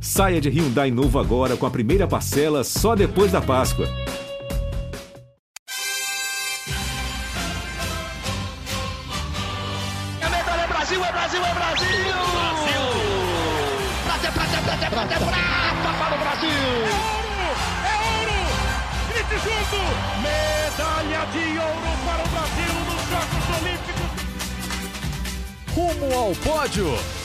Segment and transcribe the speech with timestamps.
[0.00, 3.86] Saia de Hyundai novo agora com a primeira parcela só depois da Páscoa.
[10.20, 11.88] É medalha, é Brasil, é Brasil, é Brasil!
[12.32, 12.82] Brasil!
[14.04, 16.62] Prata, prata, prata, prata, prata para o Brasil!
[17.82, 18.38] É ouro!
[19.08, 19.80] Grite junto!
[20.22, 24.10] Medalha de ouro para o Brasil nos Jogos Olímpicos!
[25.74, 27.15] Rumo ao pódio!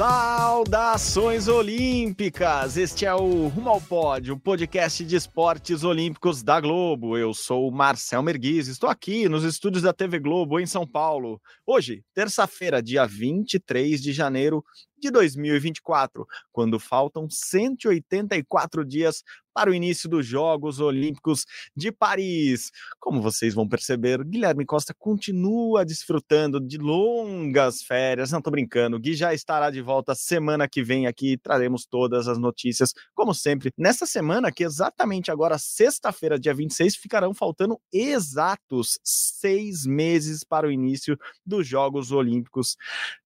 [0.00, 2.78] Saudações olímpicas!
[2.78, 7.18] Este é o Rumo ao Pódio, o podcast de esportes olímpicos da Globo.
[7.18, 11.38] Eu sou o Marcel Merguiz, estou aqui nos estúdios da TV Globo em São Paulo.
[11.66, 14.64] Hoje, terça-feira, dia 23 de janeiro
[14.98, 19.22] de 2024, quando faltam 184 dias
[19.60, 21.44] para o início dos Jogos Olímpicos
[21.76, 22.70] de Paris.
[22.98, 28.30] Como vocês vão perceber, Guilherme Costa continua desfrutando de longas férias.
[28.30, 31.36] Não tô brincando, Gui já estará de volta semana que vem aqui.
[31.36, 33.70] Traremos todas as notícias, como sempre.
[33.76, 40.70] Nessa semana, que exatamente agora, sexta-feira, dia 26, ficarão faltando exatos seis meses para o
[40.70, 42.78] início dos Jogos Olímpicos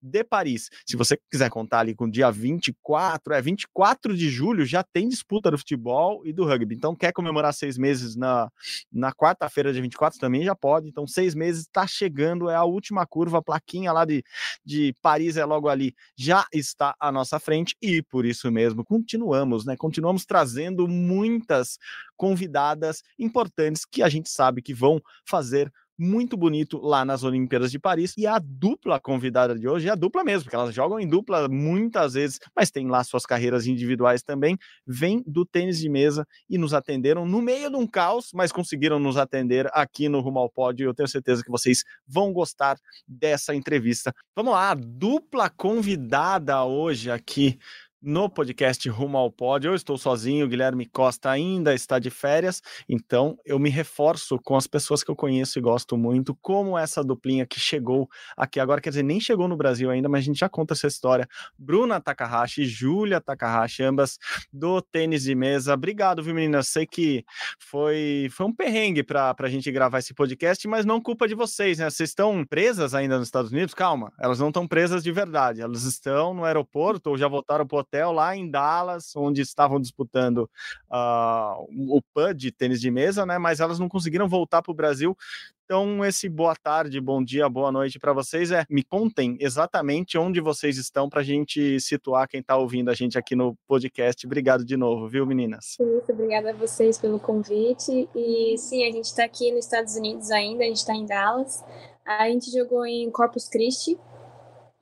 [0.02, 0.68] de Paris.
[0.84, 5.48] Se você quiser contar ali com dia 24, é 24 de julho, já tem disputa
[5.48, 6.74] do futebol e do rugby.
[6.74, 8.50] Então, quer comemorar seis meses na,
[8.92, 10.88] na quarta-feira, dia 24, também já pode.
[10.88, 14.24] Então, seis meses está chegando, é a última curva, a plaquinha lá de,
[14.64, 19.64] de Paris é logo ali, já está à nossa frente e por isso mesmo continuamos,
[19.64, 19.76] né?
[19.76, 21.78] Continuamos trazendo muitas
[22.16, 27.78] convidadas importantes que a gente sabe que vão fazer muito bonito lá nas Olimpíadas de
[27.78, 28.14] Paris.
[28.16, 31.48] E a dupla convidada de hoje é a dupla mesmo, porque elas jogam em dupla
[31.48, 34.56] muitas vezes, mas tem lá suas carreiras individuais também.
[34.86, 38.98] Vem do tênis de mesa e nos atenderam no meio de um caos, mas conseguiram
[38.98, 40.86] nos atender aqui no Rumo ao Pódio.
[40.86, 44.14] Eu tenho certeza que vocês vão gostar dessa entrevista.
[44.34, 47.58] Vamos lá, dupla convidada hoje aqui
[48.06, 49.70] no podcast Rumo ao Pódio.
[49.70, 54.66] Eu estou sozinho, Guilherme Costa ainda está de férias, então eu me reforço com as
[54.66, 58.06] pessoas que eu conheço e gosto muito, como essa duplinha que chegou
[58.36, 60.86] aqui agora, quer dizer, nem chegou no Brasil ainda, mas a gente já conta essa
[60.86, 61.26] história.
[61.58, 64.18] Bruna Takahashi e Júlia Takahashi, ambas
[64.52, 65.72] do tênis de mesa.
[65.72, 66.68] Obrigado, viu, meninas?
[66.68, 67.24] Sei que
[67.58, 71.78] foi, foi um perrengue para a gente gravar esse podcast, mas não culpa de vocês,
[71.78, 71.88] né?
[71.88, 73.72] Vocês estão presas ainda nos Estados Unidos?
[73.72, 77.76] Calma, elas não estão presas de verdade, elas estão no aeroporto ou já voltaram para
[77.76, 80.48] o hotel lá em Dallas, onde estavam disputando
[80.90, 83.38] uh, o PUD de tênis de mesa, né?
[83.38, 85.16] Mas elas não conseguiram voltar para o Brasil.
[85.64, 90.38] Então, esse boa tarde, bom dia, boa noite para vocês é me contem exatamente onde
[90.38, 94.26] vocês estão para a gente situar quem está ouvindo a gente aqui no podcast.
[94.26, 95.78] Obrigado de novo, viu, meninas?
[95.80, 98.06] Isso, obrigada a vocês pelo convite.
[98.14, 101.64] E sim, a gente está aqui nos Estados Unidos ainda, a gente está em Dallas.
[102.04, 103.98] A gente jogou em Corpus Christi,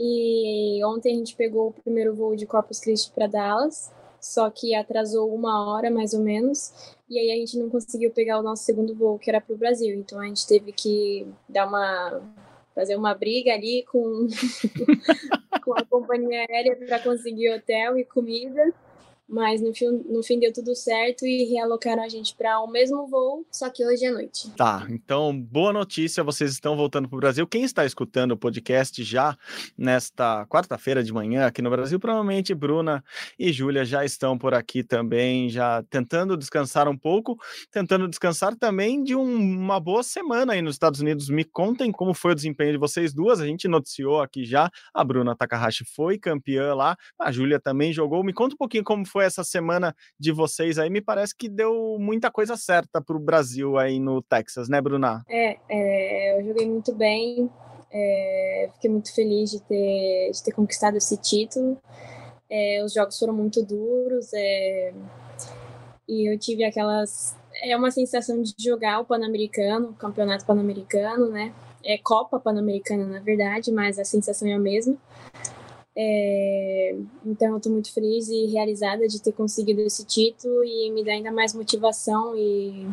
[0.05, 4.75] e ontem a gente pegou o primeiro voo de Corpus Christi para Dallas, só que
[4.75, 6.73] atrasou uma hora mais ou menos.
[7.09, 9.57] E aí a gente não conseguiu pegar o nosso segundo voo, que era para o
[9.57, 9.95] Brasil.
[9.95, 12.21] Então a gente teve que dar uma
[12.75, 14.27] fazer uma briga ali com,
[15.63, 18.75] com a companhia aérea para conseguir hotel e comida
[19.33, 23.07] mas no fim, no fim deu tudo certo e realocaram a gente para o mesmo
[23.07, 24.51] voo, só que hoje é noite.
[24.51, 27.47] Tá, então boa notícia, vocês estão voltando para o Brasil.
[27.47, 29.35] Quem está escutando o podcast já
[29.77, 33.03] nesta quarta-feira de manhã aqui no Brasil, provavelmente Bruna
[33.39, 37.39] e Júlia já estão por aqui também, já tentando descansar um pouco,
[37.71, 41.31] tentando descansar também de um, uma boa semana aí nos Estados Unidos.
[41.31, 43.41] Me contem como foi o desempenho de vocês duas.
[43.41, 48.23] A gente noticiou aqui já, a Bruna Takahashi foi campeã lá, a Júlia também jogou.
[48.23, 51.97] Me conta um pouquinho como foi essa semana de vocês aí, me parece que deu
[51.99, 55.23] muita coisa certa para o Brasil aí no Texas, né, Bruna?
[55.29, 57.51] É, é eu joguei muito bem,
[57.93, 61.79] é, fiquei muito feliz de ter, de ter conquistado esse título.
[62.51, 64.93] É, os jogos foram muito duros é,
[66.09, 67.37] e eu tive aquelas.
[67.65, 71.55] É uma sensação de jogar o Pan-Americano, o Campeonato Pan-Americano, né?
[71.85, 74.97] É Copa Pan-Americana, na verdade, mas a sensação é a mesma.
[75.95, 81.05] É, então eu estou muito feliz e realizada de ter conseguido esse título e me
[81.05, 82.87] dá ainda mais motivação e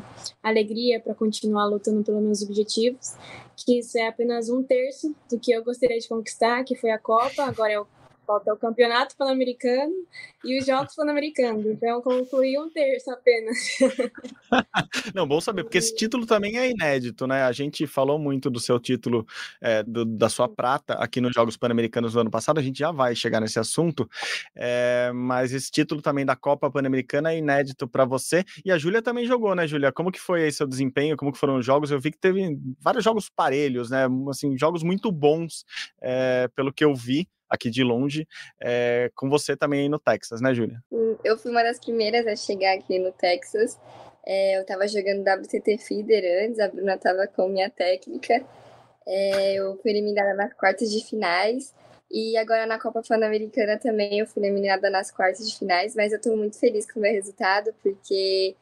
[0.43, 3.15] alegria para continuar lutando pelos meus objetivos,
[3.55, 6.99] que isso é apenas um terço do que eu gostaria de conquistar, que foi a
[6.99, 7.87] Copa, agora é o
[8.29, 9.91] falta o Campeonato Pan-Americano
[10.45, 11.65] e os Jogos Pan-Americanos.
[11.65, 13.57] Então, concluí um terço apenas.
[15.15, 17.41] Não, bom saber, porque esse título também é inédito, né?
[17.41, 19.25] A gente falou muito do seu título,
[19.59, 22.91] é, do, da sua prata aqui nos Jogos Pan-Americanos do ano passado, a gente já
[22.91, 24.07] vai chegar nesse assunto,
[24.55, 28.45] é, mas esse título também da Copa Pan-Americana é inédito para você.
[28.63, 29.91] E a Júlia também jogou, né, Júlia?
[29.91, 31.17] Como que foi aí seu desempenho?
[31.17, 31.89] Como que foram os jogos?
[31.89, 34.05] Eu vi que teve vários jogos parelhos, né?
[34.29, 35.65] Assim, jogos muito bons,
[35.99, 38.27] é, pelo que eu vi aqui de longe,
[38.61, 40.81] é, com você também aí no Texas, né, Júlia?
[41.23, 43.79] Eu fui uma das primeiras a chegar aqui no Texas.
[44.25, 48.45] É, eu estava jogando WTT Feeder antes, a Bruna estava com minha técnica.
[49.07, 51.73] É, eu fui eliminada nas quartas de finais.
[52.11, 56.17] E agora na Copa Pan-Americana também eu fui eliminada nas quartas de finais, mas eu
[56.17, 58.55] estou muito feliz com o meu resultado, porque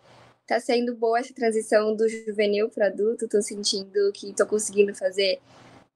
[0.45, 3.25] tá sendo boa essa transição do juvenil para adulto.
[3.25, 5.39] Estou sentindo que estou conseguindo fazer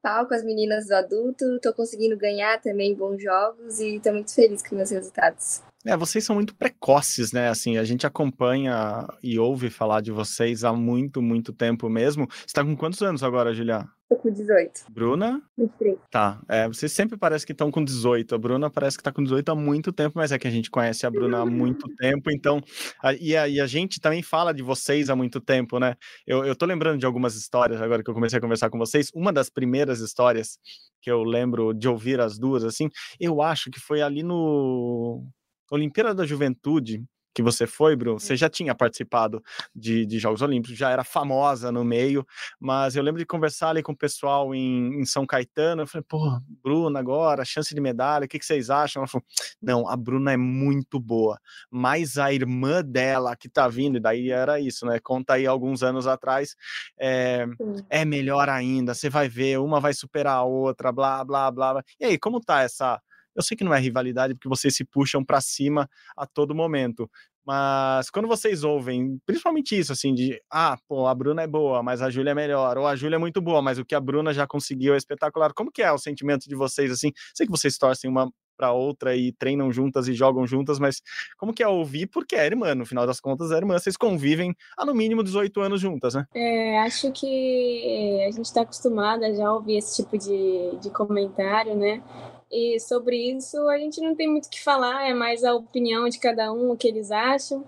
[0.01, 4.33] pau com as meninas do adulto, estou conseguindo ganhar também bons jogos e estou muito
[4.33, 5.61] feliz com meus resultados.
[5.85, 7.49] É, vocês são muito precoces, né?
[7.49, 12.27] Assim, a gente acompanha e ouve falar de vocês há muito, muito tempo mesmo.
[12.29, 13.87] Você tá com quantos anos agora, Julia?
[14.07, 14.91] Tô com 18.
[14.91, 15.41] Bruna?
[15.57, 15.97] 23.
[16.11, 16.39] Tá.
[16.47, 18.35] É, vocês sempre parecem que estão com 18.
[18.35, 20.69] A Bruna parece que tá com 18 há muito tempo, mas é que a gente
[20.69, 22.61] conhece a Bruna há muito tempo, então.
[23.01, 25.95] A, e, a, e, a, gente também fala de vocês há muito tempo, né?
[26.27, 29.09] Eu, eu tô lembrando de algumas histórias agora que eu comecei a conversar com vocês.
[29.15, 30.59] Uma das primeiras histórias
[31.01, 32.89] que eu lembro de ouvir as duas, assim,
[33.19, 35.25] eu acho que foi ali no
[35.71, 37.03] Olimpíada da Juventude,
[37.33, 39.41] que você foi, Bruno, você já tinha participado
[39.75, 42.25] de, de, Jogos Olímpicos, já era famosa no meio,
[42.59, 46.05] mas eu lembro de conversar ali com o pessoal em, em São Caetano, eu falei,
[46.07, 49.01] pô, Bruna agora, chance de medalha, o que, que vocês acham?
[49.01, 49.25] Ela falou,
[49.61, 51.39] não, a Bruna é muito boa,
[51.69, 55.83] mas a irmã dela que tá vindo, e daí era isso, né, conta aí alguns
[55.83, 56.55] anos atrás,
[56.99, 57.45] é,
[57.89, 61.83] é melhor ainda, você vai ver, uma vai superar a outra, blá, blá, blá, blá.
[61.99, 63.01] E aí, como tá essa
[63.35, 67.09] eu sei que não é rivalidade porque vocês se puxam para cima a todo momento,
[67.45, 72.01] mas quando vocês ouvem, principalmente isso, assim, de ah, pô, a Bruna é boa, mas
[72.01, 74.33] a Júlia é melhor, ou a Júlia é muito boa, mas o que a Bruna
[74.33, 75.51] já conseguiu é espetacular.
[75.53, 77.11] Como que é o sentimento de vocês, assim?
[77.33, 81.01] Sei que vocês torcem uma para outra e treinam juntas e jogam juntas, mas
[81.35, 82.05] como que é ouvir?
[82.05, 85.61] Porque é irmã, no final das contas é irmã, vocês convivem há no mínimo 18
[85.61, 86.25] anos juntas, né?
[86.35, 91.75] É, acho que a gente está acostumada já a ouvir esse tipo de, de comentário,
[91.75, 92.03] né?
[92.51, 96.09] E sobre isso a gente não tem muito o que falar, é mais a opinião
[96.09, 97.63] de cada um, o que eles acham.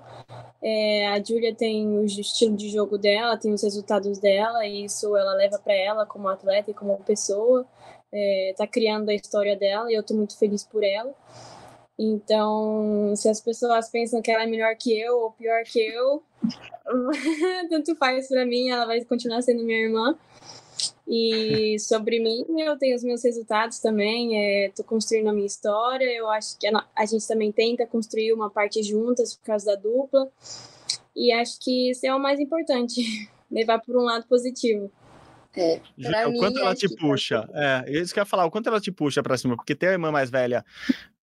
[0.62, 5.16] É, a Júlia tem o estilo de jogo dela, tem os resultados dela, e isso
[5.16, 7.66] ela leva para ela como atleta e como pessoa.
[8.12, 11.14] É, tá criando a história dela e eu tô muito feliz por ela.
[11.98, 16.24] Então, se as pessoas pensam que ela é melhor que eu ou pior que eu,
[17.70, 20.18] tanto faz para mim, ela vai continuar sendo minha irmã.
[21.08, 26.06] E sobre mim, eu tenho os meus resultados também, estou é, construindo a minha história.
[26.06, 29.76] Eu acho que a, a, gente também tenta construir uma parte juntas por causa da
[29.76, 30.30] dupla.
[31.16, 33.02] E acho que isso é o mais importante,
[33.52, 34.90] levar por um lado positivo.
[35.56, 35.80] É,
[36.26, 37.48] o mim, quanto ela te puxa?
[37.54, 39.90] É, isso que eu ia falar, o quanto ela te puxa para cima, porque ter
[39.90, 40.66] a irmã mais velha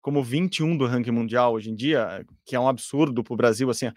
[0.01, 3.69] como 21 do ranking mundial hoje em dia, que é um absurdo para o Brasil,
[3.69, 3.91] assim,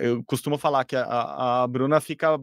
[0.00, 2.38] eu costumo falar que a, a Bruna fica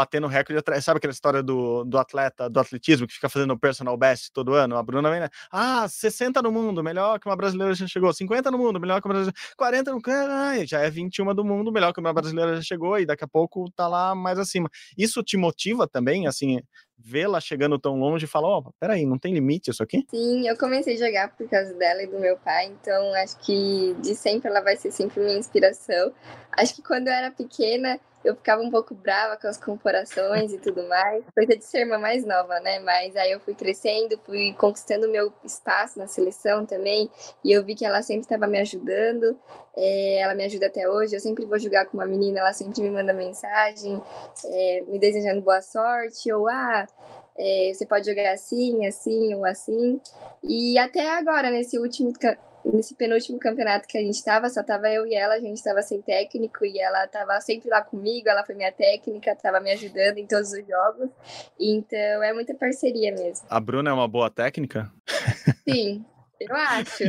[0.00, 4.32] batendo recorde, sabe aquela história do, do atleta, do atletismo, que fica fazendo personal best
[4.32, 4.78] todo ano?
[4.78, 5.28] A Bruna vem, né?
[5.52, 8.10] Ah, 60 no mundo, melhor que uma brasileira já chegou.
[8.10, 9.38] 50 no mundo, melhor que uma brasileira.
[9.58, 13.04] 40 no ah, já é 21 do mundo, melhor que uma brasileira já chegou, e
[13.04, 14.70] daqui a pouco tá lá mais acima.
[14.96, 16.62] Isso te motiva também, assim,
[16.96, 20.06] vê-la chegando tão longe e falar, ó, oh, peraí, não tem limite isso aqui?
[20.10, 23.94] Sim, eu comecei a jogar por causa dela e do meu pai, então acho que
[24.00, 26.10] de sempre ela vai ser sempre minha inspiração.
[26.52, 30.58] Acho que quando eu era pequena, eu ficava um pouco brava com as comparações e
[30.58, 31.24] tudo mais.
[31.34, 32.78] Coisa de ser irmã mais nova, né?
[32.80, 37.10] Mas aí eu fui crescendo, fui conquistando meu espaço na seleção também.
[37.42, 39.38] E eu vi que ela sempre estava me ajudando.
[39.76, 41.16] É, ela me ajuda até hoje.
[41.16, 44.02] Eu sempre vou jogar com uma menina, ela sempre me manda mensagem,
[44.44, 46.30] é, me desejando boa sorte.
[46.30, 46.86] Ou, ah,
[47.38, 49.98] é, você pode jogar assim, assim ou assim.
[50.42, 52.12] E até agora, nesse último
[52.64, 55.82] nesse penúltimo campeonato que a gente estava, só tava eu e ela, a gente estava
[55.82, 60.18] sem técnico e ela estava sempre lá comigo, ela foi minha técnica, estava me ajudando
[60.18, 61.10] em todos os jogos.
[61.58, 63.46] Então é muita parceria mesmo.
[63.48, 64.90] A Bruna é uma boa técnica?
[65.68, 66.04] Sim.
[66.40, 67.04] Eu acho.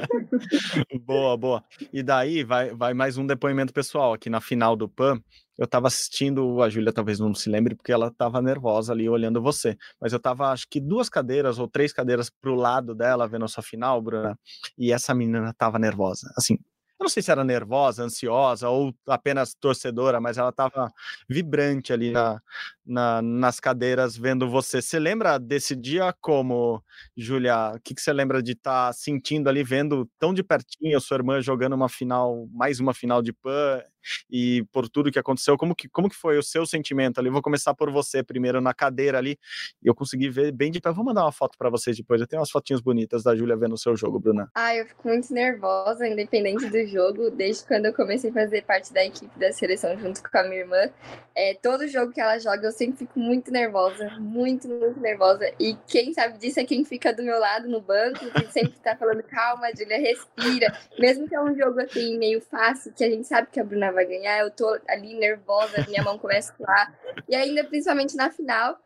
[1.04, 1.64] boa, boa.
[1.92, 5.20] E daí vai, vai mais um depoimento pessoal aqui na final do PAN
[5.58, 9.40] eu estava assistindo, a Júlia talvez não se lembre, porque ela estava nervosa ali olhando
[9.40, 13.26] você, mas eu estava acho que duas cadeiras ou três cadeiras para o lado dela,
[13.26, 14.38] vendo a sua final, Bruna,
[14.76, 16.32] e essa menina estava nervosa.
[16.36, 16.58] Assim,
[16.98, 20.90] eu não sei se era nervosa, ansiosa ou apenas torcedora, mas ela estava
[21.28, 22.40] vibrante ali na,
[22.86, 24.80] na, nas cadeiras vendo você.
[24.80, 26.82] Você lembra desse dia como,
[27.14, 27.74] Júlia?
[27.76, 31.00] O que, que você lembra de estar tá sentindo ali, vendo tão de pertinho a
[31.00, 33.82] sua irmã jogando uma final, mais uma final de PAN?
[34.30, 35.56] E por tudo que aconteceu.
[35.56, 37.30] Como que, como que foi o seu sentimento ali?
[37.30, 39.38] Vou começar por você primeiro na cadeira ali.
[39.82, 40.90] E eu consegui ver bem de pé.
[40.92, 42.20] Vou mandar uma foto para vocês depois.
[42.20, 44.50] Eu tenho umas fotinhas bonitas da Júlia vendo o seu jogo, Bruna.
[44.54, 48.92] Ah, eu fico muito nervosa, independente do jogo, desde quando eu comecei a fazer parte
[48.92, 50.90] da equipe da seleção junto com a minha irmã.
[51.34, 55.50] É, todo jogo que ela joga, eu sempre fico muito nervosa, muito, muito nervosa.
[55.60, 58.96] E quem sabe disso é quem fica do meu lado no banco, que sempre tá
[58.96, 60.74] falando, calma, Julia, respira.
[60.98, 63.90] Mesmo que é um jogo assim, meio fácil, que a gente sabe que a Bruna
[63.96, 67.00] vai ganhar, eu tô ali nervosa, minha mão começa a colar.
[67.28, 68.78] E ainda, principalmente na final,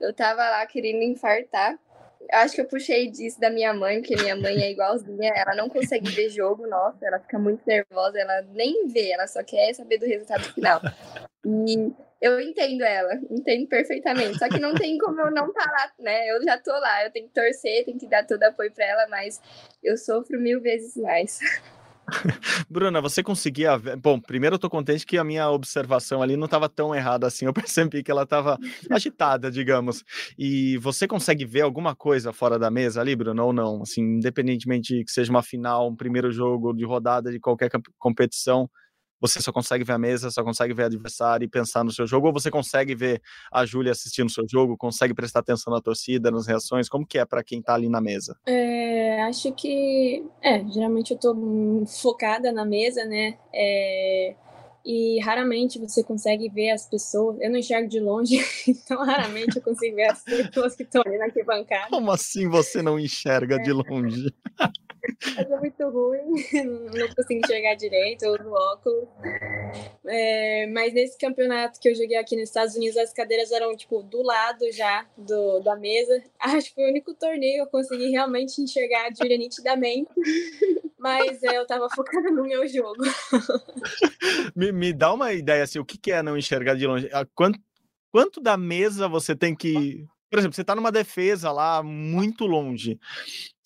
[0.00, 1.76] eu tava lá querendo infartar.
[2.20, 5.54] Eu acho que eu puxei disso da minha mãe, porque minha mãe é igualzinha, ela
[5.54, 9.72] não consegue ver jogo, nossa, ela fica muito nervosa, ela nem vê, ela só quer
[9.74, 10.80] saber do resultado final.
[11.46, 14.38] E eu entendo ela, entendo perfeitamente.
[14.38, 16.28] Só que não tem como eu não estar tá lá, né?
[16.30, 19.06] Eu já tô lá, eu tenho que torcer, tenho que dar todo apoio para ela,
[19.08, 19.40] mas
[19.82, 21.38] eu sofro mil vezes mais.
[22.68, 23.96] Bruna, você conseguia ver...
[23.96, 27.46] Bom, primeiro eu tô contente que a minha observação ali não estava tão errada assim.
[27.46, 28.58] Eu percebi que ela estava
[28.90, 30.04] agitada, digamos.
[30.38, 33.82] E você consegue ver alguma coisa fora da mesa ali, Bruna, ou não?
[33.82, 38.70] Assim, independentemente que seja uma final, um primeiro jogo de rodada de qualquer competição,
[39.20, 42.06] você só consegue ver a mesa, só consegue ver o adversário e pensar no seu
[42.06, 43.20] jogo, ou você consegue ver
[43.52, 46.88] a Júlia assistindo o seu jogo, consegue prestar atenção na torcida, nas reações?
[46.88, 48.36] Como que é para quem tá ali na mesa?
[48.46, 51.34] É, acho que, é, geralmente eu tô
[52.00, 53.38] focada na mesa, né?
[53.52, 54.34] É,
[54.84, 57.36] e raramente você consegue ver as pessoas.
[57.40, 61.18] Eu não enxergo de longe, então raramente eu consigo ver as pessoas que estão ali
[61.18, 61.88] na arquibancada.
[61.90, 63.58] Como assim você não enxerga é.
[63.58, 64.32] de longe?
[65.36, 66.18] é muito ruim,
[66.94, 69.08] não consigo enxergar direito, eu uso óculos.
[70.06, 74.02] É, mas nesse campeonato que eu joguei aqui nos Estados Unidos, as cadeiras eram, tipo,
[74.02, 76.22] do lado já do, da mesa.
[76.40, 80.10] Acho que foi o único torneio que eu consegui realmente enxergar a Julia nitidamente.
[80.98, 83.02] Mas é, eu tava focada no meu jogo.
[84.56, 87.08] me, me dá uma ideia, assim, o que, que é não enxergar de longe?
[87.36, 87.60] Quanto,
[88.10, 92.98] quanto da mesa você tem que por exemplo, você está numa defesa lá muito longe.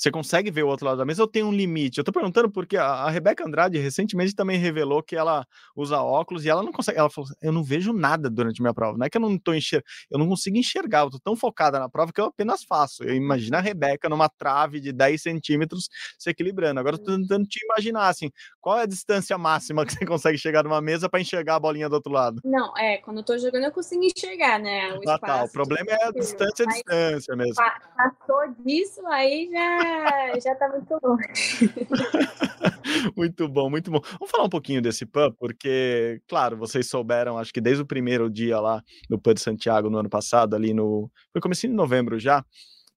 [0.02, 1.99] Você consegue ver o outro lado da mesa ou tem um limite?
[1.99, 6.44] Eu tô perguntando porque a, a Rebeca Andrade recentemente também revelou que ela usa óculos
[6.44, 6.99] e ela não consegue.
[6.99, 8.99] Ela falou: eu não vejo nada durante minha prova.
[8.99, 11.78] Não é que eu não tô enxergando, eu não consigo enxergar, eu tô tão focada
[11.78, 13.04] na prova que eu apenas faço.
[13.04, 16.80] Eu imagino a Rebeca numa trave de 10 centímetros se equilibrando.
[16.80, 18.28] Agora eu tô tentando te imaginar assim:
[18.61, 21.88] qual é a distância máxima que você consegue chegar numa mesa para enxergar a bolinha
[21.88, 22.40] do outro lado?
[22.44, 24.94] Não, é, quando eu tô jogando eu consigo enxergar, né?
[24.94, 25.44] O, ah, tá.
[25.44, 27.54] o problema é a distância, a distância mesmo.
[27.54, 29.91] Passou disso, aí já
[30.40, 31.26] já tá muito longe.
[33.16, 34.00] muito bom, muito bom.
[34.18, 38.30] Vamos falar um pouquinho desse PUB, porque, claro, vocês souberam, acho que desde o primeiro
[38.30, 41.11] dia lá no PUB de Santiago no ano passado, ali no.
[41.32, 42.44] Foi comecinho de novembro já.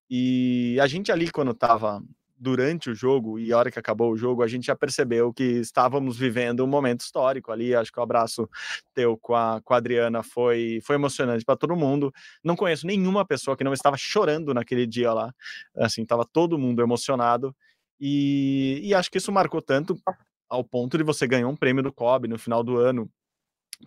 [0.08, 2.00] E a gente ali, quando tava
[2.38, 5.42] durante o jogo e a hora que acabou o jogo, a gente já percebeu que
[5.42, 7.74] estávamos vivendo um momento histórico ali.
[7.74, 8.48] Acho que o abraço
[8.94, 12.12] teu com a, com a Adriana foi, foi emocionante para todo mundo.
[12.44, 15.32] Não conheço nenhuma pessoa que não estava chorando naquele dia lá.
[15.76, 17.54] Assim, estava todo mundo emocionado.
[17.98, 19.98] E, e acho que isso marcou tanto
[20.48, 23.10] ao ponto de você ganhar um prêmio do COB no final do ano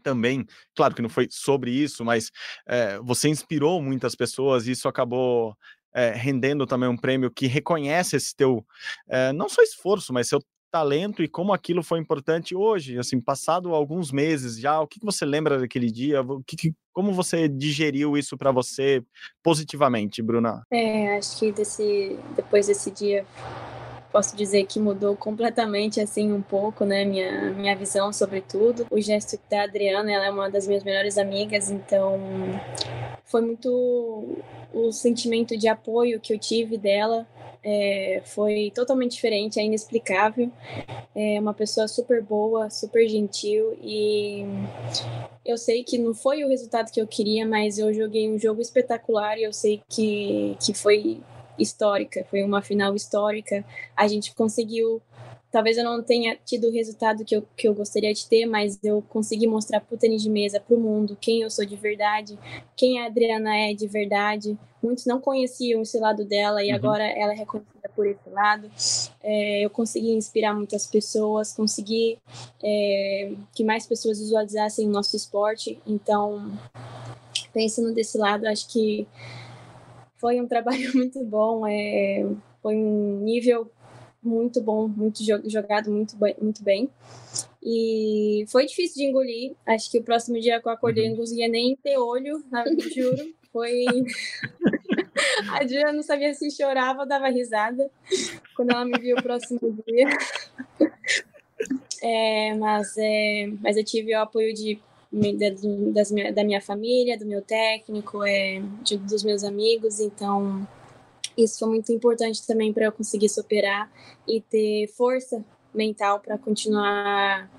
[0.03, 2.31] também, claro que não foi sobre isso, mas
[2.67, 5.55] é, você inspirou muitas pessoas e isso acabou
[5.93, 8.65] é, rendendo também um prêmio que reconhece esse teu,
[9.08, 10.39] é, não só esforço, mas seu
[10.72, 15.05] talento e como aquilo foi importante hoje, assim, passado alguns meses já, o que, que
[15.05, 16.22] você lembra daquele dia?
[16.22, 19.03] O que, que como você digeriu isso para você
[19.41, 20.63] positivamente, Bruna?
[20.72, 23.25] É, acho que desse, depois desse dia
[24.12, 28.86] posso dizer que mudou completamente assim um pouco, né, minha minha visão sobre tudo.
[28.89, 32.19] O gesto da Adriana, ela é uma das minhas melhores amigas, então
[33.29, 34.38] foi muito
[34.74, 37.27] o sentimento de apoio que eu tive dela
[37.63, 40.51] é, foi totalmente diferente, é inexplicável.
[41.15, 44.45] É uma pessoa super boa, super gentil e
[45.45, 48.62] eu sei que não foi o resultado que eu queria, mas eu joguei um jogo
[48.62, 51.21] espetacular e eu sei que, que foi
[51.57, 53.65] histórica, foi uma final histórica.
[53.95, 55.01] A gente conseguiu
[55.51, 58.79] talvez eu não tenha tido o resultado que eu, que eu gostaria de ter, mas
[58.83, 62.37] eu consegui mostrar pro tênis de mesa, pro mundo, quem eu sou de verdade,
[62.75, 64.57] quem a Adriana é de verdade.
[64.81, 66.75] Muitos não conheciam esse lado dela e uhum.
[66.75, 68.71] agora ela é reconhecida por esse lado.
[69.21, 72.17] É, eu consegui inspirar muitas pessoas, consegui
[72.63, 75.79] é, que mais pessoas visualizassem o nosso esporte.
[75.85, 76.51] Então,
[77.51, 79.05] pensando desse lado, acho que
[80.17, 82.25] foi um trabalho muito bom, é,
[82.61, 83.69] foi um nível
[84.21, 86.89] muito bom, muito jogado muito bem, muito bem.
[87.61, 89.53] E foi difícil de engolir.
[89.65, 91.11] Acho que o próximo dia que eu acordei uhum.
[91.11, 92.43] não conseguia nem ter olho,
[92.93, 93.33] juro.
[93.51, 93.85] Foi.
[95.51, 97.89] A Dia não sabia se chorava ou dava risada
[98.55, 100.07] quando ela me viu o próximo dia.
[102.01, 104.79] é, mas, é, mas eu tive o apoio de,
[105.11, 110.67] de das da minha família, do meu técnico, é, de, dos meus amigos, então
[111.38, 113.91] isso foi muito importante também para eu conseguir superar
[114.27, 115.43] e ter força
[115.74, 117.50] mental para continuar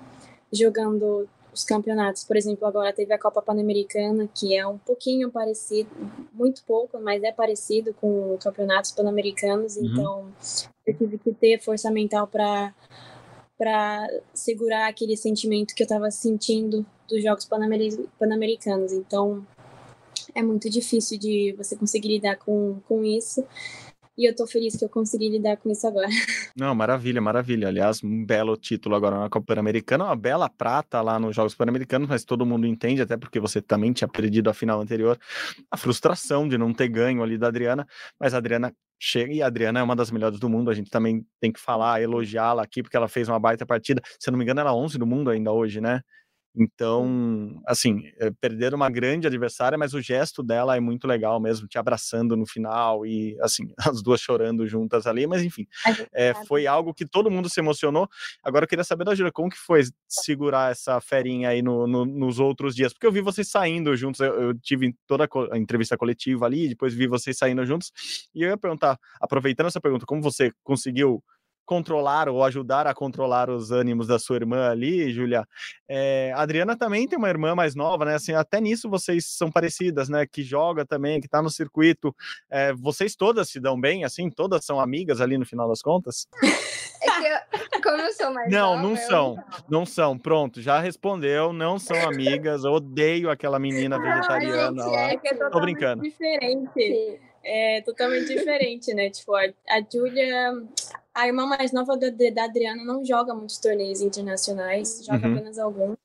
[0.51, 2.23] jogando os campeonatos.
[2.23, 5.89] Por exemplo, agora teve a Copa Pan-Americana, que é um pouquinho parecido,
[6.33, 9.85] muito pouco, mas é parecido com campeonatos pan-americanos, uhum.
[9.85, 10.33] então
[10.85, 12.73] eu tive que ter força mental para
[13.57, 18.91] para segurar aquele sentimento que eu estava sentindo dos Jogos Pan-Americanos.
[18.91, 19.45] Então,
[20.35, 23.45] é muito difícil de você conseguir lidar com, com isso.
[24.17, 26.07] E eu tô feliz que eu consegui lidar com isso agora.
[26.55, 27.69] Não, maravilha, maravilha.
[27.69, 32.09] Aliás, um belo título agora na Copa Pan-Americana, uma bela prata lá nos Jogos Pan-Americanos,
[32.09, 35.17] mas todo mundo entende, até porque você também tinha perdido a final anterior,
[35.71, 37.87] a frustração de não ter ganho ali da Adriana,
[38.19, 40.91] mas a Adriana chega e a Adriana é uma das melhores do mundo, a gente
[40.91, 44.01] também tem que falar, elogiá-la aqui, porque ela fez uma baita partida.
[44.19, 46.01] Se eu não me engano, ela é 11 do mundo ainda hoje, né?
[46.55, 51.67] Então, assim, é, perder uma grande adversária, mas o gesto dela é muito legal mesmo,
[51.67, 55.65] te abraçando no final e, assim, as duas chorando juntas ali, mas enfim,
[56.13, 58.07] é, foi algo que todo mundo se emocionou.
[58.43, 62.05] Agora eu queria saber da Júlia, como que foi segurar essa ferinha aí no, no,
[62.05, 62.91] nos outros dias?
[62.91, 66.93] Porque eu vi vocês saindo juntos, eu, eu tive toda a entrevista coletiva ali, depois
[66.93, 67.91] vi vocês saindo juntos,
[68.35, 71.23] e eu ia perguntar, aproveitando essa pergunta, como você conseguiu
[71.71, 75.47] controlar ou ajudar a controlar os ânimos da sua irmã ali, Júlia.
[75.87, 78.15] É, a Adriana também tem uma irmã mais nova, né?
[78.15, 80.27] Assim, até nisso vocês são parecidas, né?
[80.29, 82.13] Que joga também, que tá no circuito.
[82.49, 84.29] É, vocês todas se dão bem, assim?
[84.29, 86.27] Todas são amigas ali no final das contas?
[87.03, 89.35] É que eu, como eu sou mais Não, nova, não são.
[89.35, 89.43] Não.
[89.69, 90.19] não são.
[90.19, 91.53] Pronto, já respondeu.
[91.53, 92.65] Não são amigas.
[92.65, 94.99] Eu odeio aquela menina vegetariana não, lá.
[95.03, 96.03] É que é Tô brincando.
[96.03, 96.69] Diferente.
[96.73, 97.17] Sim.
[97.43, 99.09] É totalmente diferente, né?
[99.09, 100.53] Tipo, a, a Júlia
[101.13, 105.33] a irmã mais nova da, da Adriana não joga muitos torneios internacionais, joga uhum.
[105.33, 105.97] apenas alguns.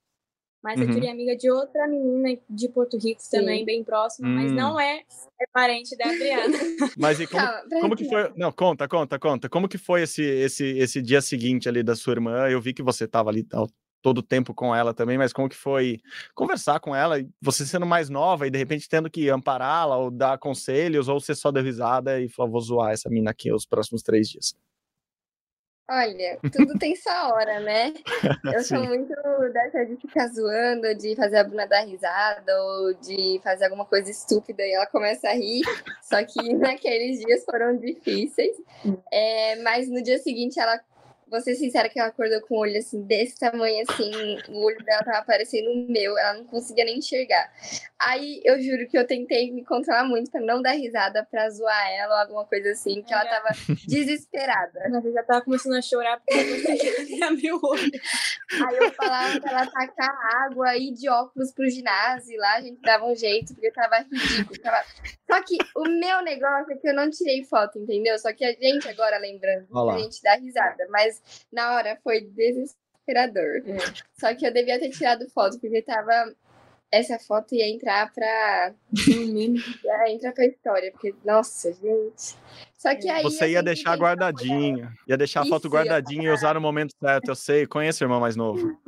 [0.63, 1.01] Mas uhum.
[1.01, 3.39] a é amiga de outra menina de Porto Rico Sim.
[3.39, 4.35] também, bem próxima, hum.
[4.35, 5.03] mas não é,
[5.41, 6.57] é parente da Adriana.
[6.99, 7.47] Mas e como,
[7.81, 8.33] como que foi?
[8.37, 9.49] Não, conta, conta, conta.
[9.49, 12.49] Como que foi esse, esse, esse dia seguinte ali da sua irmã?
[12.49, 13.69] Eu vi que você estava ali tal,
[14.03, 16.01] todo o tempo com ela também, mas como que foi
[16.35, 20.37] conversar com ela, você sendo mais nova e de repente tendo que ampará-la ou dar
[20.39, 24.03] conselhos, ou você só deu risada e falou, vou zoar essa mina aqui os próximos
[24.03, 24.57] três dias?
[25.89, 27.95] Olha, tudo tem sua hora, né?
[28.53, 29.15] Eu sou muito
[29.53, 34.11] dessa de ficar zoando, de fazer a Bruna dar risada, ou de fazer alguma coisa
[34.11, 35.63] estúpida e ela começa a rir.
[36.03, 38.57] Só que naqueles dias foram difíceis.
[39.13, 40.81] É, mas no dia seguinte ela
[41.29, 44.83] vou ser sincera que ela acordou com o olho assim, desse tamanho assim, o olho
[44.85, 47.53] dela tava parecendo o meu, ela não conseguia nem enxergar.
[47.99, 51.91] Aí eu juro que eu tentei me controlar muito pra não dar risada, pra zoar
[51.93, 53.29] ela ou alguma coisa assim, que ela é.
[53.29, 53.49] tava
[53.89, 54.81] desesperada.
[55.05, 58.01] Eu já tava começando a chorar porque eu não conseguia abrir o olho.
[58.67, 62.81] Aí eu falava pra ela tacar água e de óculos pro ginásio, lá a gente
[62.83, 64.61] dava um jeito, porque tava ridículo.
[64.61, 64.85] Tava...
[65.31, 68.19] Só que o meu negócio é que eu não tirei foto, entendeu?
[68.19, 73.63] Só que a gente agora lembrando, a gente dá risada, mas na hora foi desesperador.
[73.67, 73.77] É.
[74.19, 76.35] Só que eu devia ter tirado foto, porque tava.
[76.91, 78.75] Essa foto ia entrar pra.
[79.09, 82.37] ia entrar pra história, porque, nossa, gente.
[82.77, 83.23] Só que aí.
[83.23, 84.93] Você ia deixar guardadinha.
[85.09, 87.29] Ia deixar a foto guardadinha e usar no momento certo.
[87.29, 88.79] Eu sei, conheço o irmão mais novo.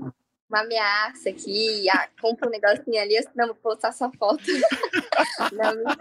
[0.49, 4.43] Uma ameaça aqui, ah, compra um negocinho ali, senão vou postar sua foto.
[5.53, 5.95] não, não, não,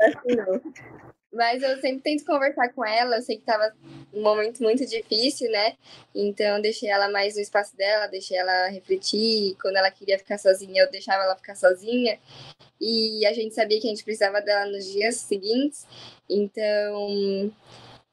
[0.00, 0.72] assim não.
[1.34, 3.16] Mas eu sempre tento conversar com ela.
[3.16, 3.74] Eu sei que tava
[4.12, 5.74] um momento muito difícil, né?
[6.14, 9.56] Então deixei ela mais no espaço dela, deixei ela refletir.
[9.60, 12.18] Quando ela queria ficar sozinha, eu deixava ela ficar sozinha.
[12.80, 15.86] E a gente sabia que a gente precisava dela nos dias seguintes.
[16.28, 17.52] Então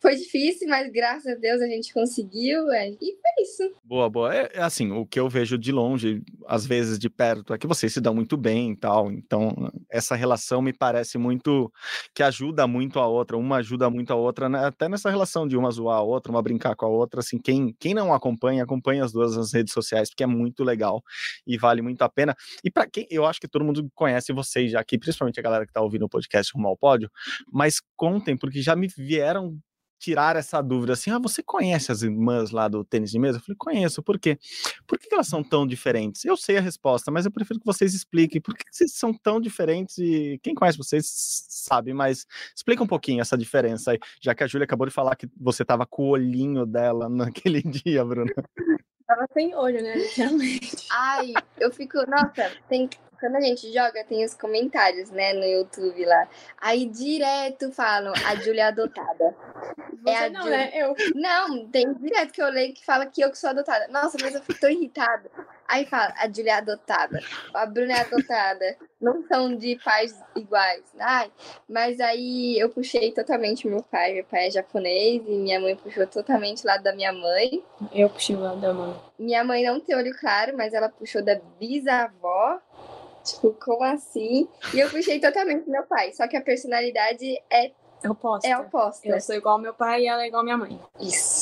[0.02, 2.72] foi difícil, mas graças a Deus a gente conseguiu.
[2.72, 3.76] É, e foi isso.
[3.84, 4.36] Boa, boa.
[4.36, 7.68] É, é, assim, o que eu vejo de longe, às vezes de perto, é que
[7.68, 9.12] vocês se dão muito bem e tal.
[9.12, 11.72] Então, essa relação me parece muito
[12.16, 13.38] que ajuda muito a outra.
[13.38, 14.66] Uma ajuda muito a outra, né?
[14.66, 17.20] até nessa relação de uma zoar a outra, uma brincar com a outra.
[17.20, 21.04] Assim, quem, quem não acompanha, acompanha as duas nas redes sociais, porque é muito legal
[21.46, 22.36] e vale muito a pena.
[22.64, 25.66] E para quem, eu acho que todo mundo conhece vocês já aqui, principalmente a galera
[25.66, 27.10] que tá ouvindo o podcast Rumo ao Pódio,
[27.52, 29.60] mas contem, porque já me vieram
[30.02, 33.38] tirar essa dúvida assim: ah, você conhece as irmãs lá do tênis de mesa?
[33.38, 34.02] Eu falei, conheço.
[34.02, 34.38] Por quê?
[34.88, 36.26] Por que elas são tão diferentes?
[36.26, 39.40] Eu sei a resposta, mas eu prefiro que vocês expliquem por que vocês são tão
[39.40, 44.44] diferentes e quem conhece vocês sabe, mas explica um pouquinho essa diferença aí, já que
[44.44, 48.34] a Júlia acabou de falar que você tava com o olhinho dela naquele dia, Bruna.
[49.06, 49.96] Tava sem olho, né?
[49.96, 50.88] Literalmente.
[50.90, 52.90] Ai, eu fico, nossa, tem
[53.22, 56.28] quando a gente joga, tem os comentários, né, no YouTube lá.
[56.60, 59.36] Aí direto falam a Júlia adotada.
[60.04, 60.58] Você é não, Julia...
[60.58, 60.72] né?
[60.74, 60.96] Eu.
[61.14, 63.88] Não, tem direto que eu leio que fala que eu que sou adotada.
[63.90, 65.30] Nossa, mas eu fico tão irritada.
[65.68, 67.22] Aí fala, a Julia é adotada,
[67.54, 68.76] a Bruna é adotada.
[69.00, 70.84] Não são de pais iguais.
[71.00, 71.32] Ai,
[71.68, 74.14] mas aí eu puxei totalmente meu pai.
[74.14, 77.64] Meu pai é japonês e minha mãe puxou totalmente o lado da minha mãe.
[77.94, 78.96] Eu puxei o lado da mãe.
[79.18, 82.60] Minha mãe não tem olho claro, mas ela puxou da bisavó.
[83.24, 84.48] Tipo, como assim?
[84.74, 86.12] E eu puxei totalmente meu pai.
[86.14, 87.72] Só que a personalidade é
[88.10, 88.48] oposta.
[88.48, 89.08] É oposta.
[89.08, 90.80] Eu sou igual ao meu pai e ela é igual à minha mãe.
[91.00, 91.41] Isso.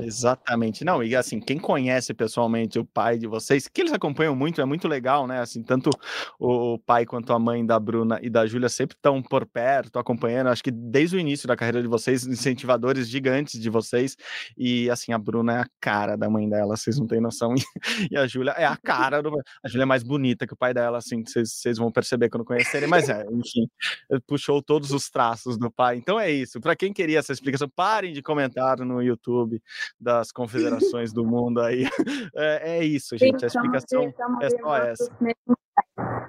[0.00, 0.84] Exatamente.
[0.84, 4.64] Não, e assim, quem conhece pessoalmente o pai de vocês, que eles acompanham muito, é
[4.64, 5.40] muito legal, né?
[5.40, 5.90] Assim, tanto
[6.38, 10.48] o pai quanto a mãe da Bruna e da Júlia sempre estão por perto, acompanhando.
[10.48, 14.16] Acho que desde o início da carreira de vocês, incentivadores gigantes de vocês.
[14.56, 17.54] E assim, a Bruna é a cara da mãe dela, vocês não têm noção.
[18.10, 19.30] E a Júlia é a cara do.
[19.62, 22.88] A Júlia é mais bonita que o pai dela, assim, vocês vão perceber quando conhecerem.
[22.88, 23.68] Mas é, enfim,
[24.26, 25.96] puxou todos os traços do pai.
[25.96, 26.60] Então é isso.
[26.60, 29.61] Para quem queria essa explicação, parem de comentar no YouTube
[30.00, 31.84] das confederações do mundo aí.
[32.34, 33.44] É, é isso, gente.
[33.44, 35.10] A explicação é só essa.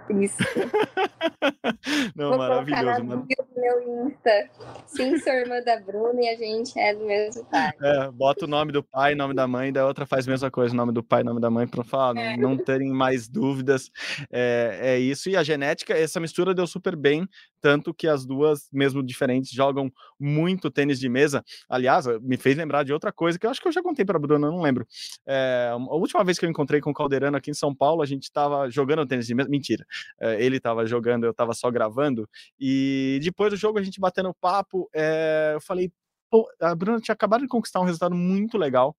[0.09, 0.37] Isso.
[2.15, 3.03] Não, Vou maravilhoso.
[3.03, 3.27] Mano.
[3.63, 4.49] Meu Insta.
[4.85, 7.71] Sim, sou irmã da Bruna e a gente é do mesmo pai.
[7.81, 10.75] É, bota o nome do pai, nome da mãe, da outra faz a mesma coisa,
[10.75, 12.35] nome do pai, nome da mãe, para falar, é.
[12.35, 13.89] não terem mais dúvidas.
[14.29, 15.29] É, é isso.
[15.29, 17.25] E a genética, essa mistura deu super bem,
[17.61, 21.43] tanto que as duas, mesmo diferentes, jogam muito tênis de mesa.
[21.69, 24.19] Aliás, me fez lembrar de outra coisa que eu acho que eu já contei para
[24.19, 24.85] Bruna, não lembro.
[25.25, 28.05] É, a última vez que eu encontrei com o Caldeirano aqui em São Paulo, a
[28.05, 29.49] gente estava jogando tênis de mesa.
[29.49, 29.85] Mentira.
[30.19, 32.27] É, ele estava jogando, eu estava só gravando.
[32.59, 35.91] E depois do jogo, a gente batendo papo, é, eu falei,
[36.29, 38.95] pô, a Bruna tinha acabado de conquistar um resultado muito legal.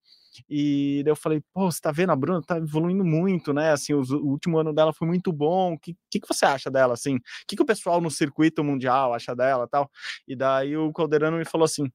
[0.49, 3.71] E daí eu falei, pô, você tá vendo, a Bruna tá evoluindo muito, né?
[3.73, 5.75] Assim, o, o último ano dela foi muito bom.
[5.75, 7.17] O que, que, que, você acha dela, assim?
[7.17, 9.90] O que, que o pessoal no circuito mundial acha dela tal?
[10.27, 11.90] E daí o Calderano me falou assim,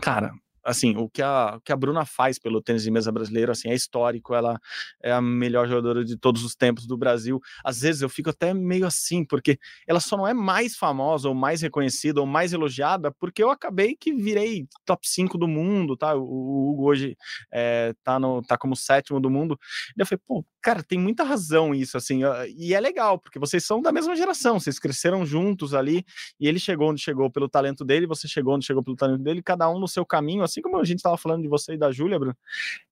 [0.00, 0.32] cara,
[0.64, 3.68] assim, o que a, o que a Bruna faz pelo tênis de mesa brasileiro, assim,
[3.68, 4.58] é histórico, ela
[5.02, 7.40] é a melhor jogadora de todos os tempos do Brasil.
[7.64, 11.34] Às vezes eu fico até meio assim, porque ela só não é mais famosa ou
[11.34, 16.14] mais reconhecida ou mais elogiada, porque eu acabei que virei top 5 do mundo, tá?
[16.14, 17.16] O, o Hugo hoje
[17.52, 19.58] é, tá, no, tá como sétimo do mundo.
[19.96, 22.20] E eu falei, pô, cara, tem muita razão isso, assim,
[22.56, 26.04] e é legal, porque vocês são da mesma geração, vocês cresceram juntos ali,
[26.38, 29.42] e ele chegou onde chegou pelo talento dele, você chegou onde chegou pelo talento dele,
[29.42, 31.90] cada um no seu caminho, assim como a gente estava falando de você e da
[31.90, 32.36] Júlia, Bruno,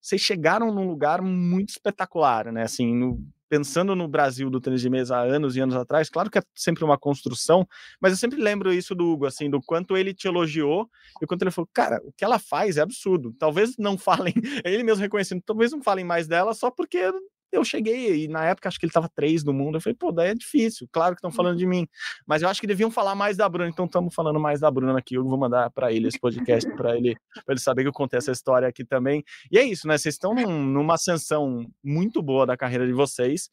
[0.01, 4.91] vocês chegaram num lugar muito espetacular, né, assim, no, pensando no Brasil do tênis de
[4.91, 7.67] mesa há anos e anos atrás, claro que é sempre uma construção,
[8.01, 10.89] mas eu sempre lembro isso do Hugo, assim, do quanto ele te elogiou
[11.21, 13.35] e o quanto ele falou, cara, o que ela faz é absurdo.
[13.39, 17.13] Talvez não falem, ele mesmo reconhecendo, talvez não falem mais dela só porque
[17.53, 19.77] eu cheguei, e na época acho que ele estava três no mundo.
[19.77, 20.89] Eu falei, pô, daí é difícil.
[20.93, 21.71] Claro que estão falando de uhum.
[21.71, 21.89] mim.
[22.27, 23.69] Mas eu acho que deviam falar mais da Bruna.
[23.69, 25.15] Então estamos falando mais da Bruna aqui.
[25.15, 27.17] Eu vou mandar para ele esse podcast, para ele,
[27.49, 29.25] ele saber que eu contei essa história aqui também.
[29.51, 29.97] E é isso, né?
[29.97, 33.51] Vocês estão num, numa ascensão muito boa da carreira de vocês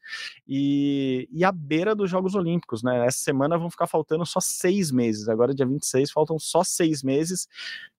[0.48, 3.06] e, e à beira dos Jogos Olímpicos, né?
[3.06, 5.30] Essa semana vão ficar faltando só seis meses.
[5.30, 7.48] Agora, dia 26, faltam só seis meses.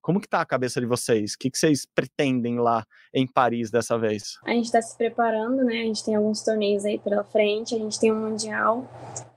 [0.04, 1.32] Como que tá a cabeça de vocês?
[1.32, 4.38] O que, que vocês pretendem lá em Paris dessa vez?
[4.44, 5.80] A gente está se preparando, né?
[5.80, 8.86] A gente tem alguns torneios aí pela frente, a gente tem um Mundial.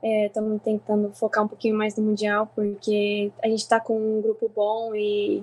[0.03, 4.21] Estamos é, tentando focar um pouquinho mais no Mundial, porque a gente está com um
[4.21, 5.41] grupo bom e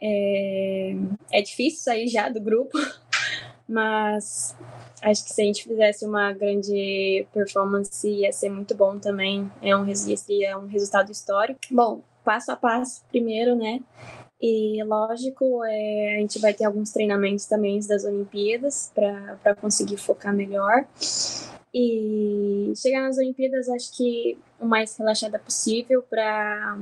[0.00, 0.96] é,
[1.30, 2.78] é difícil sair já do grupo,
[3.68, 4.56] mas
[5.02, 9.52] acho que se a gente fizesse uma grande performance ia ser muito bom também.
[9.60, 11.60] É um, seria um resultado histórico.
[11.70, 13.80] Bom, passo a passo primeiro, né?
[14.46, 20.34] E lógico, é, a gente vai ter alguns treinamentos também das Olimpíadas para conseguir focar
[20.34, 20.86] melhor.
[21.72, 26.78] E chegar nas Olimpíadas, acho que o mais relaxada possível para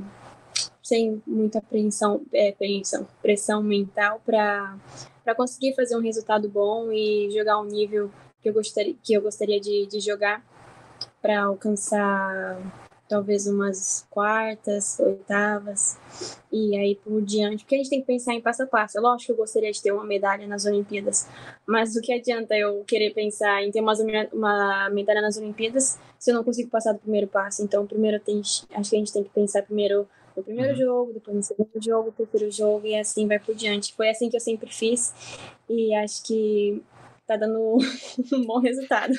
[0.82, 4.76] sem muita apreensão, é, apreensão, pressão mental para
[5.36, 8.10] conseguir fazer um resultado bom e jogar um nível
[8.42, 10.44] que eu gostaria, que eu gostaria de, de jogar
[11.22, 12.58] para alcançar
[13.12, 15.98] talvez umas quartas, oitavas,
[16.50, 18.96] e aí por diante, porque a gente tem que pensar em passo a passo.
[18.96, 21.28] É lógico que eu gostaria de ter uma medalha nas Olimpíadas,
[21.66, 23.92] mas o que adianta eu querer pensar em ter uma,
[24.32, 27.62] uma medalha nas Olimpíadas se eu não consigo passar do primeiro passo?
[27.62, 30.78] Então, primeiro tem, acho que a gente tem que pensar primeiro no primeiro uhum.
[30.78, 33.92] jogo, depois no segundo jogo, terceiro jogo, e assim vai por diante.
[33.92, 35.12] Foi assim que eu sempre fiz,
[35.68, 36.82] e acho que
[37.38, 37.78] tá dando
[38.32, 39.14] um bom resultado.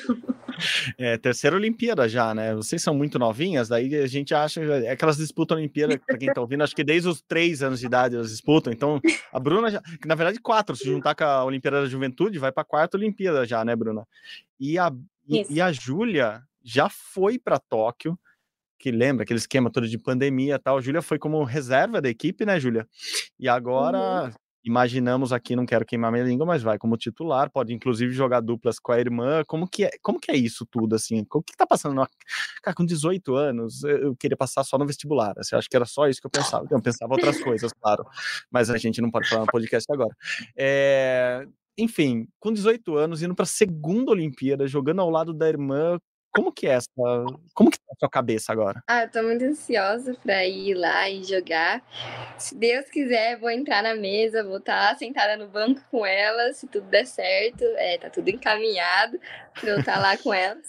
[0.98, 2.54] É, terceira Olimpíada já, né?
[2.54, 6.18] Vocês são muito novinhas, daí a gente acha é que elas disputam a Olimpíada, para
[6.18, 8.72] quem tá ouvindo, acho que desde os três anos de idade elas disputam.
[8.72, 9.00] Então,
[9.32, 12.64] a Bruna, já, na verdade, quatro, se juntar com a Olimpíada da Juventude, vai para
[12.64, 14.06] quarta Olimpíada já, né, Bruna?
[14.58, 14.92] E a,
[15.28, 18.18] e, e a Júlia, já foi para Tóquio,
[18.78, 20.78] que lembra aquele esquema todo de pandemia e tal.
[20.78, 22.86] A Júlia foi como reserva da equipe, né, Júlia?
[23.38, 24.32] E agora uhum.
[24.64, 28.78] Imaginamos aqui, não quero queimar minha língua, mas vai como titular, pode inclusive jogar duplas
[28.78, 29.42] com a irmã.
[29.46, 31.26] Como que é, como que é isso tudo assim?
[31.32, 31.94] O que tá passando?
[31.94, 32.08] No...
[32.62, 35.34] Cara, com 18 anos, eu queria passar só no vestibular.
[35.38, 36.66] Assim, acho que era só isso que eu pensava.
[36.70, 38.04] Eu pensava outras coisas, claro.
[38.50, 40.14] Mas a gente não pode falar no podcast agora.
[40.56, 41.46] É
[41.76, 45.98] enfim, com 18 anos, indo para a segunda Olimpíada, jogando ao lado da irmã,
[46.34, 46.88] como que é essa.
[47.54, 48.82] Como que tá a sua cabeça agora?
[48.88, 51.80] Ah, eu tô muito ansiosa pra ir lá e jogar.
[52.36, 56.52] Se Deus quiser, vou entrar na mesa, vou estar tá sentada no banco com ela,
[56.52, 57.62] se tudo der certo.
[57.76, 59.18] É, tá tudo encaminhado
[59.60, 60.60] pra eu estar tá lá com ela.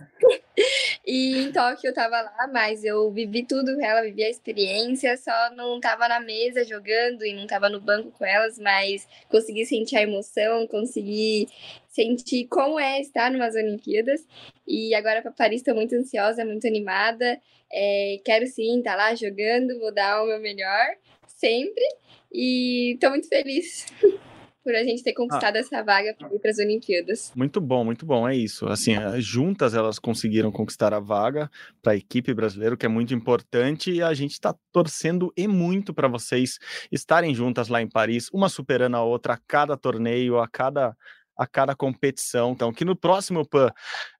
[1.05, 5.17] e em Tóquio eu tava lá, mas eu vivi tudo com ela, vivi a experiência,
[5.17, 9.65] só não tava na mesa jogando e não tava no banco com elas, mas consegui
[9.65, 11.47] sentir a emoção, consegui
[11.89, 14.25] sentir como é estar numas Olimpíadas.
[14.67, 17.39] E agora para Paris estou muito ansiosa, muito animada.
[17.71, 20.85] É, quero sim estar tá lá jogando, vou dar o meu melhor
[21.27, 21.83] sempre.
[22.31, 23.85] E estou muito feliz.
[24.65, 25.60] por a gente ter conquistado ah.
[25.60, 27.32] essa vaga para ir para as Olimpíadas.
[27.36, 28.67] Muito bom, muito bom, é isso.
[28.67, 31.51] Assim, eh, juntas elas conseguiram conquistar a vaga
[31.84, 35.93] para a equipe brasileira, que é muito importante, e a gente está torcendo e muito
[35.93, 36.58] para vocês
[36.91, 40.97] estarem juntas lá em Paris, uma superando a outra a cada torneio, a cada
[41.38, 42.52] a cada competição.
[42.52, 43.69] Então, que no próximo PAN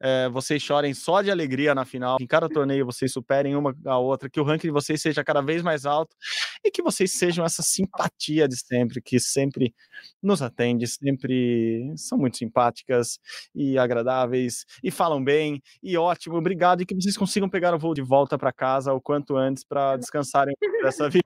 [0.02, 3.98] é, vocês chorem só de alegria na final, em cada torneio vocês superem uma a
[3.98, 6.16] outra, que o ranking de vocês seja cada vez mais alto
[6.64, 9.74] e que vocês sejam essa simpatia de sempre, que sempre
[10.22, 13.20] nos atende, sempre são muito simpáticas
[13.54, 17.94] e agradáveis e falam bem e ótimo, obrigado e que vocês consigam pegar o voo
[17.94, 21.26] de volta para casa o quanto antes para descansarem dessa vida.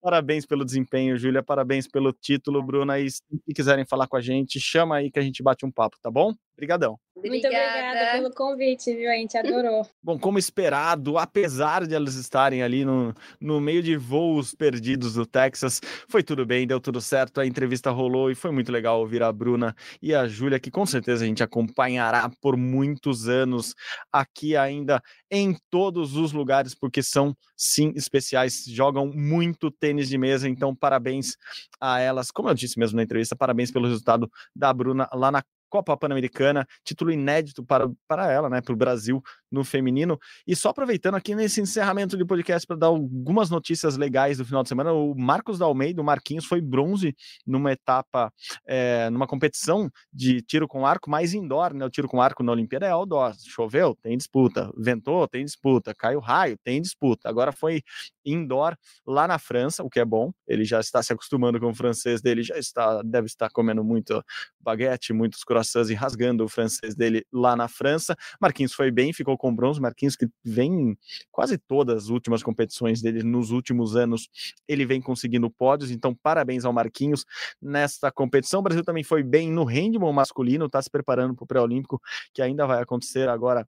[0.00, 1.42] Parabéns pelo desempenho, Júlia.
[1.42, 2.98] Parabéns pelo título, Bruna.
[2.98, 3.22] E se
[3.54, 6.32] quiserem falar com a gente, chama aí que a gente bate um papo, tá bom?
[6.54, 6.98] Obrigadão.
[7.16, 9.10] Muito obrigada pelo convite, viu?
[9.10, 9.86] A gente adorou.
[10.02, 15.24] Bom, como esperado, apesar de elas estarem ali no, no meio de voos perdidos do
[15.24, 19.22] Texas, foi tudo bem, deu tudo certo, a entrevista rolou e foi muito legal ouvir
[19.22, 23.74] a Bruna e a Júlia, que com certeza a gente acompanhará por muitos anos
[24.12, 30.48] aqui ainda em todos os lugares, porque são sim especiais, jogam muito tênis de mesa,
[30.48, 31.36] então parabéns
[31.80, 32.30] a elas.
[32.30, 36.66] Como eu disse mesmo na entrevista, parabéns pelo resultado da Bruna lá na Copa Pan-Americana,
[36.84, 40.18] título inédito para, para ela, né, para o Brasil no feminino.
[40.46, 44.62] E só aproveitando aqui nesse encerramento de podcast para dar algumas notícias legais do final
[44.62, 48.30] de semana, o Marcos da Almeida, o Marquinhos, foi bronze numa etapa,
[48.66, 51.86] é, numa competição de tiro com arco mais indoor, né?
[51.86, 53.32] O tiro com arco na Olimpíada é outdoor.
[53.42, 54.70] Choveu, tem disputa.
[54.76, 55.94] Ventou, tem disputa.
[55.94, 57.30] Caiu raio, tem disputa.
[57.30, 57.80] Agora foi
[58.26, 60.32] indoor lá na França, o que é bom.
[60.46, 64.22] Ele já está se acostumando com o francês dele, já está, deve estar comendo muito
[64.60, 68.16] baguete, muitos croissants e rasgando o francês dele lá na França.
[68.40, 69.80] Marquinhos foi bem, ficou com bronze.
[69.80, 70.96] Marquinhos que vem
[71.30, 74.28] quase todas as últimas competições dele nos últimos anos,
[74.66, 75.90] ele vem conseguindo pódios.
[75.90, 77.24] Então, parabéns ao Marquinhos
[77.60, 78.60] nesta competição.
[78.60, 82.00] O Brasil também foi bem no handball masculino, está se preparando para o pré-olímpico
[82.32, 83.66] que ainda vai acontecer agora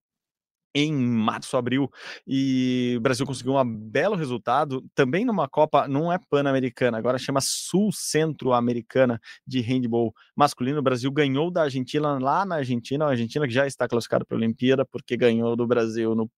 [0.75, 1.91] em março, abril,
[2.27, 7.41] e o Brasil conseguiu um belo resultado, também numa Copa, não é Pan-Americana, agora chama
[7.41, 10.81] Sul-Centro-Americana de handball masculino.
[10.81, 14.37] O Brasil ganhou da Argentina lá na Argentina, a Argentina que já está classificada para
[14.37, 16.29] a Olimpíada, porque ganhou do Brasil no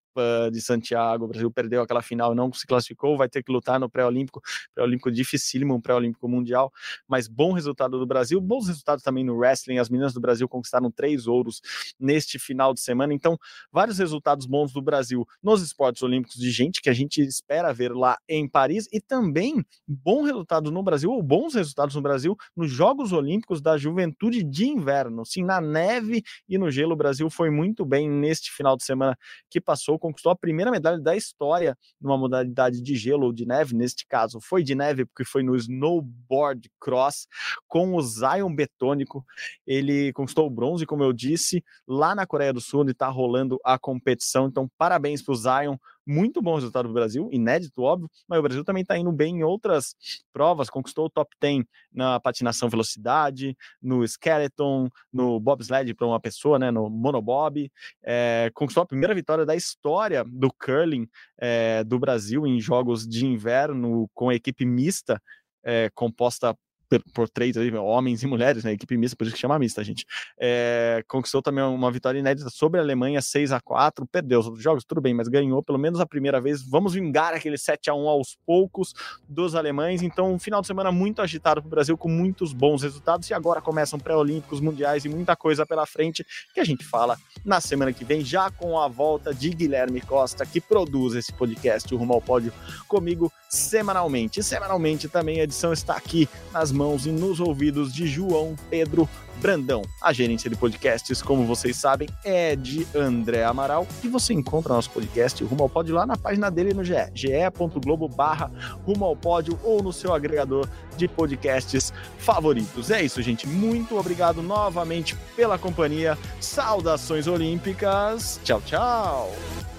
[0.52, 3.88] de Santiago, o Brasil perdeu aquela final, não se classificou, vai ter que lutar no
[3.88, 4.40] pré-olímpico,
[4.74, 6.72] pré-olímpico dificílimo, um pré-olímpico mundial,
[7.08, 10.90] mas bom resultado do Brasil, bons resultados também no wrestling, as meninas do Brasil conquistaram
[10.90, 11.60] três ouros
[11.98, 13.38] neste final de semana, então
[13.70, 17.92] vários resultados bons do Brasil nos esportes olímpicos de gente que a gente espera ver
[17.92, 22.70] lá em Paris e também bom resultado no Brasil, ou bons resultados no Brasil nos
[22.70, 27.50] Jogos Olímpicos da Juventude de Inverno, sim, na neve e no gelo, o Brasil foi
[27.50, 29.16] muito bem neste final de semana
[29.50, 33.74] que passou conquistou a primeira medalha da história numa modalidade de gelo ou de neve,
[33.74, 37.26] neste caso foi de neve porque foi no snowboard cross
[37.66, 39.24] com o Zion Betônico.
[39.66, 43.58] Ele conquistou o bronze, como eu disse, lá na Coreia do Sul, onde está rolando
[43.64, 44.46] a competição.
[44.46, 48.64] Então, parabéns para o Zion muito bom resultado do Brasil, inédito, óbvio, mas o Brasil
[48.64, 49.96] também está indo bem em outras
[50.32, 56.58] provas, conquistou o top 10 na patinação velocidade, no skeleton, no bobsled para uma pessoa,
[56.58, 57.70] né, no monobob,
[58.04, 63.26] é, conquistou a primeira vitória da história do curling é, do Brasil em jogos de
[63.26, 65.20] inverno com equipe mista,
[65.64, 66.56] é, composta
[66.88, 68.72] por, por três homens e mulheres, né?
[68.72, 70.06] Equipe mista, por isso que chama mista, gente.
[70.38, 74.62] É, conquistou também uma vitória inédita sobre a Alemanha, 6 a 4 Perdeu os outros
[74.62, 76.62] jogos, tudo bem, mas ganhou pelo menos a primeira vez.
[76.62, 78.94] Vamos vingar aquele 7 a 1 aos poucos
[79.28, 80.02] dos alemães.
[80.02, 83.28] Então, um final de semana muito agitado para o Brasil, com muitos bons resultados.
[83.30, 87.60] E agora começam pré-olímpicos, mundiais e muita coisa pela frente que a gente fala na
[87.60, 91.98] semana que vem, já com a volta de Guilherme Costa, que produz esse podcast, o
[91.98, 92.52] Rumo ao Pódio,
[92.88, 94.42] comigo semanalmente.
[94.42, 99.08] Semanalmente também a edição está aqui nas mãos e nos ouvidos de João Pedro
[99.40, 99.82] Brandão.
[100.02, 104.90] A gerência de podcasts, como vocês sabem, é de André Amaral e você encontra nosso
[104.90, 108.50] podcast Rumo ao Pódio lá na página dele no GE, ge.globo barra
[108.84, 112.90] Rumo ao Pódio ou no seu agregador de podcasts favoritos.
[112.90, 113.46] É isso, gente.
[113.46, 116.16] Muito obrigado novamente pela companhia.
[116.40, 118.40] Saudações olímpicas.
[118.42, 119.75] Tchau, tchau.